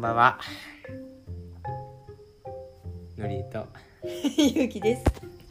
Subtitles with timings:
[0.00, 0.40] んばんは。
[3.18, 3.66] のりと。
[4.56, 5.04] ゆうきです。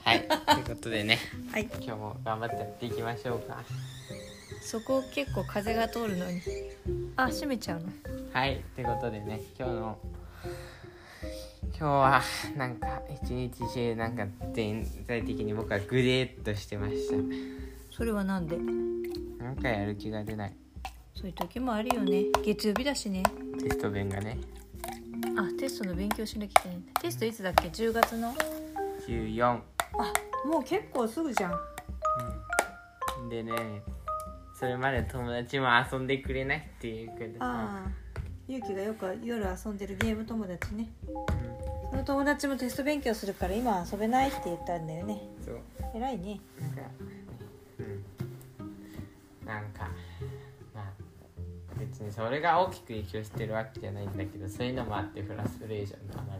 [0.03, 0.28] はい。
[0.28, 1.19] ということでね、
[1.53, 1.65] はい。
[1.65, 3.63] 今日も頑張ってやっていきましょうか。
[4.63, 6.42] そこ結構風が通るのに。
[7.15, 7.89] あ、閉めちゃうの。
[8.33, 8.63] はい。
[8.74, 9.99] ということでね、今日の。
[11.63, 12.21] 今日は
[12.57, 17.16] なんか一日中なんか全体的に僕はグレーっとしてました。
[17.95, 18.57] それはなんで？
[18.57, 20.53] なんかやる気が出ない。
[21.16, 22.25] そういう時もあるよね。
[22.43, 23.23] 月曜日だしね。
[23.59, 24.38] テスト勉がね、
[25.38, 26.77] あ、テストの勉強しなきゃいけない。
[27.01, 28.34] テストいつだっけ？10月の
[29.07, 29.43] ？14。
[29.45, 29.59] あ、
[30.48, 33.29] もう結構すぐじゃん。
[33.29, 33.53] でね、
[34.57, 37.45] それまで友達も遊んでくれないっていうけどさ。
[37.45, 38.09] ああ。
[38.48, 40.89] ゆうきがよく夜遊んでるゲーム友達ね。
[41.91, 45.21] その友達もテスト勉強するから今遊べないって言ったんだよね。
[45.45, 45.59] そう。
[45.95, 46.39] 偉いね。
[46.59, 46.81] なんか、
[47.79, 49.89] うん、なんか、まあ、
[51.99, 56.37] 別にそれが大きく影響してるわけじゃないんだけど、そういうのもあってフラストレーションたま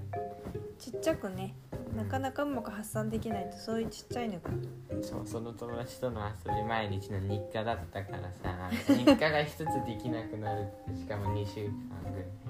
[0.78, 1.56] ちっちゃくね。
[1.95, 5.03] なかなかうまく発散できないとそういうちっちゃいのがる。
[5.03, 11.72] そう、その友達との遊び毎日の日課だったからさ、日課が一つできなくなるって、しかも2週間
[12.11, 12.50] ぐらい。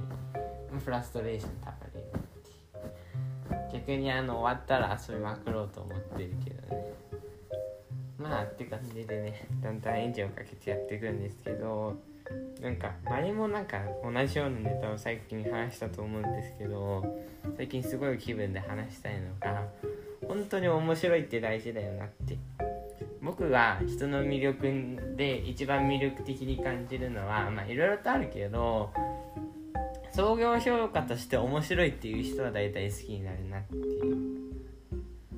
[0.77, 2.03] フラストレーションたまる
[3.73, 6.93] 逆にあの終わったら遊びまくろうと思ってるけどね
[8.17, 11.97] まあって感じでねだんだんエンジンをかけてやっていくんですけど
[12.61, 17.03] なんか前もなんか同じようなネタを最近話したと思うんですけど
[17.55, 19.65] 最近すごい気分で話したいのが
[20.27, 22.37] 本当に面白いって大事だよなって。
[23.21, 28.91] 僕が人の魅力で一番魅力的に感じるのはまあいろいろとあるけど
[30.13, 34.39] 創業評価として面白いっていう人は大体好きになるなっていう。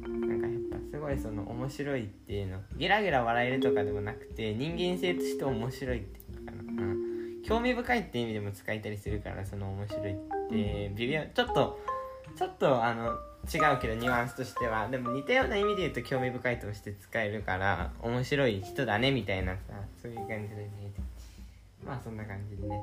[0.02, 6.21] なんかやっぱすごいその面白いっていうのゲラゲラ笑えるとかでもなくて人間性として面白いって
[7.52, 10.16] 興味深いって意味でも使えたりするからその面白いっ
[10.50, 11.80] て微妙ちょっと
[12.38, 13.08] ちょっとあの
[13.54, 19.60] 違うけどニュアンスとしてはでも似たような意味で言うと興味深いとして使えるから面白い人だねみたいなさ
[20.02, 21.02] そういう感じで見えて
[21.86, 22.82] まあそんな感じでね。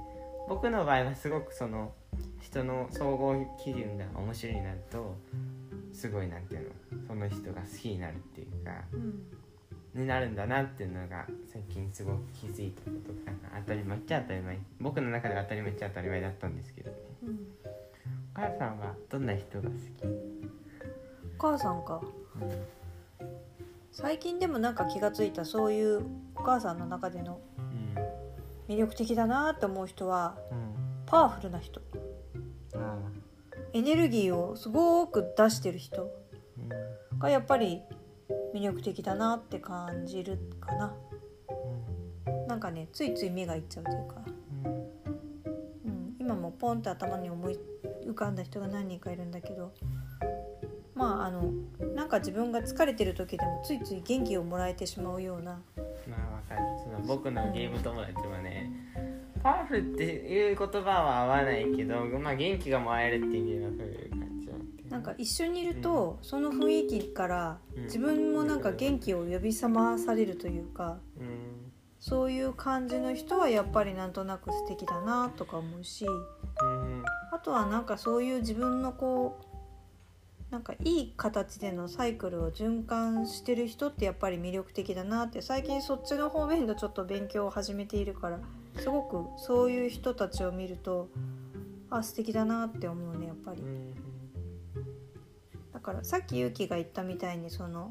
[0.50, 1.92] 僕の場合はすごくその
[2.40, 5.14] 人の総合基準が面白いなると
[5.92, 8.72] すごいなんていうのその人が好きになるっていうか。
[8.92, 9.47] うん
[9.98, 14.58] になるんだなっていうのが最近すごく気づいたことかな当たり前っちゃ当たり前。
[14.80, 16.96] 僕の中では当たり前っちゃ当たり前だったんですけどね。
[17.24, 17.38] うん
[18.34, 22.00] お母さんはどんな人が好き、お母さんか。
[23.90, 28.72] 最近でもなんか気がついたそういうお母さんの中でのうん。
[28.72, 30.58] 魅力的だなって思う人はうん。
[31.06, 31.80] パワフルな人。
[32.74, 32.96] うんあ。
[33.72, 37.82] エネルギーをすごく出してる人ーがやっぱり
[38.58, 40.92] 魅力的だなって感じるかな。
[42.48, 44.16] なんかねついつい目がいっちゃうというか、
[44.64, 44.72] うん。
[44.72, 44.80] うん。
[45.84, 47.58] うん、今もポンって頭に思い
[48.04, 49.72] 浮かんだ人が何人かいるんだけど。
[50.94, 51.52] まああの
[51.94, 55.60] なんか自分が疲れてる時でもついつい元気をもらえてしまうような。
[56.08, 56.60] まあわかる。
[56.82, 58.72] その僕のゲーム友達はね
[59.40, 64.07] パワフルっていう言葉は合わないけど、まあ、元気がもらえるっていう意味では
[64.98, 67.84] なんか一緒にいると、その雰囲気からうん。
[67.84, 71.72] 自分もなんか元気を呼び覚まされるというかうん。
[72.00, 76.10] そういう感じの人はやっぱりなんとなく素敵だなとか思うしう
[76.64, 77.04] ん。
[77.30, 88.40] あとはなんかそういう自分のこうなんかいい形でのサイクルを循環してる人ってやっぱり魅力的だなって最近そっちの方面のちょっと勉強を始めているから
[88.78, 91.08] すごくそういう人たちを見ると
[91.88, 93.62] あ素敵だなって思うねやっぱり
[95.88, 97.90] からさっき勇気が言ったみたいにその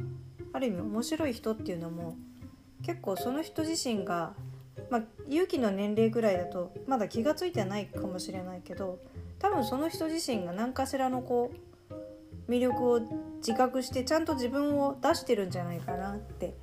[0.54, 2.16] ある意味面白い人っていうのも
[2.86, 4.34] 結構その人自身が
[4.92, 9.00] まあ勇気の年齢ぐらいだとまだ気が付いてないかもしれないけど
[9.40, 11.52] 多分その人自身が何かしらのこ
[11.90, 13.00] う魅力を
[13.38, 16.54] 自覚してちゃんと自分を出してるんじゃないかなって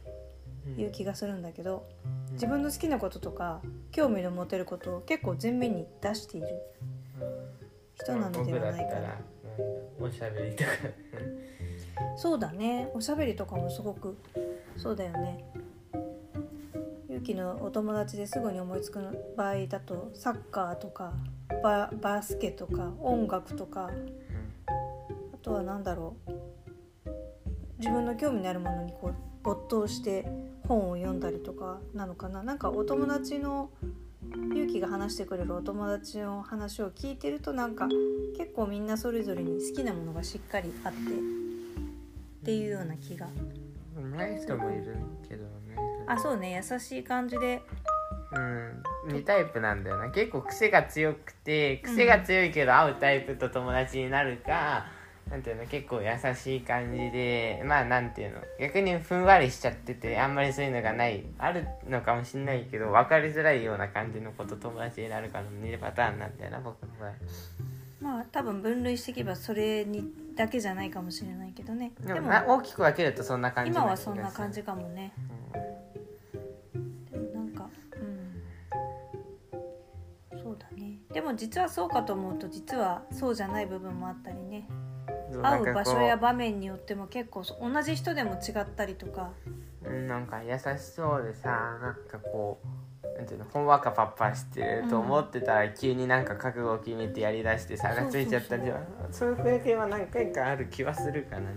[0.78, 1.84] いう気がするんだけど
[2.32, 3.60] 自分の好きなこととか
[3.90, 6.46] 興味の持てることを結構前面に出している
[7.96, 9.18] 人なのではないかな。
[10.00, 10.70] おしゃべりとか。
[12.16, 12.90] そうだね。
[12.94, 14.16] おしゃべりとかもすごく
[14.76, 15.44] そうだよね。
[17.08, 19.00] ゆうきのお友達ですぐに思いつく
[19.36, 21.14] 場合だとサッカーとか
[21.62, 23.90] ババスケとか音楽とか
[24.66, 26.30] あとは何だろう。
[27.78, 30.26] 自分の興味のあるものにこう没頭して
[30.66, 32.42] 本を読んだりとかなのかな。
[32.42, 33.70] なんかお友達の
[34.32, 37.88] 勇気が話してくれるお友達の話を聞いてるとなんか
[38.36, 43.26] 結構みんなそれぞれに好きなものがしっかりあってっていうような気が。
[43.96, 44.96] うんない人もいる
[45.28, 45.50] けどね。
[46.06, 47.62] あそうね優しい感じで。
[48.32, 50.10] うん2タイプなんだよな。
[50.10, 54.86] 結構癖が強くて癖が強いけど会うタイプと友達になるか、
[55.34, 67.12] なんていうの結構優しい感じでまあなんていうの逆にふんわりしちゃっててあんまりそういうのがないあるのかもしんないけど分かりづらいような感じのこと友達になるかの2パターンなんだよな僕の場合。
[68.00, 70.04] まあ多分分類していけばそれに
[70.36, 71.90] だけじゃないかもしれないけどね。
[72.00, 75.12] でもな大きく分けるとそんな感じ今はそんな感じかもね。
[75.16, 75.20] う
[75.58, 75.62] ん
[77.10, 77.98] でもなんかう
[80.36, 80.38] ん。
[80.38, 81.00] そうだね。
[81.12, 84.68] でも実はそうかと思うと実はそうじゃない部分もあったりね
[85.42, 89.30] 会う場所や場面によっても結構同じ人でも違ったりとか。
[89.84, 92.66] うんなんか優しそうでさなんかこう
[93.16, 98.80] なんていうのほんわかパッパしてると思ってたら、急になんか覚悟を決めてやりだして差がついちゃったりは
[99.12, 101.50] そういう経験は何回かある気はするかな、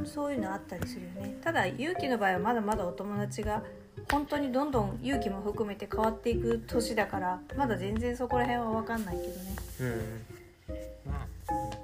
[0.00, 1.36] うん、そういうのあったりするよね。
[1.42, 3.62] ただ勇気の場合はまだまだお友達が
[4.10, 9.34] 本当にどんどん勇気も含めて変わっていく年だからまだ全然そこら辺は分かんないけどね、
[9.80, 10.33] うん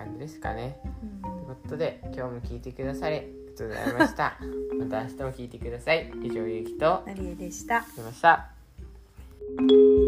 [0.05, 0.79] 感じですかね。
[1.03, 1.23] うん。
[1.23, 4.39] ということで今日も聞いてくださりありがとうございました。
[4.79, 6.11] また明日も聞いてください。
[6.23, 7.81] 以上ゆうきとあナリエでした。
[7.81, 8.21] りがとうございまし
[9.95, 10.00] た